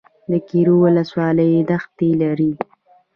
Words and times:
ګیرو 0.47 0.75
ولسوالۍ 0.85 1.53
دښتې 1.69 2.09
لري؟ 2.21 2.51